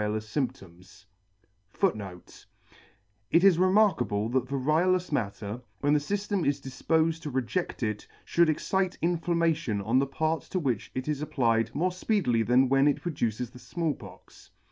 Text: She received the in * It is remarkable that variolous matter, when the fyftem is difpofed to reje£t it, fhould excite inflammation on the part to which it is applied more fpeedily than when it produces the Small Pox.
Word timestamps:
She 0.01 0.05
received 0.07 0.59
the 0.59 1.91
in 1.93 2.01
* 2.01 3.31
It 3.31 3.43
is 3.43 3.59
remarkable 3.59 4.29
that 4.29 4.45
variolous 4.47 5.11
matter, 5.11 5.61
when 5.81 5.93
the 5.93 5.99
fyftem 5.99 6.43
is 6.43 6.59
difpofed 6.59 7.21
to 7.21 7.31
reje£t 7.31 7.83
it, 7.83 8.07
fhould 8.25 8.49
excite 8.49 8.97
inflammation 9.03 9.79
on 9.79 9.99
the 9.99 10.07
part 10.07 10.41
to 10.45 10.59
which 10.59 10.89
it 10.95 11.07
is 11.07 11.21
applied 11.21 11.75
more 11.75 11.91
fpeedily 11.91 12.43
than 12.43 12.67
when 12.67 12.87
it 12.87 13.03
produces 13.03 13.51
the 13.51 13.59
Small 13.59 13.93
Pox. 13.93 14.49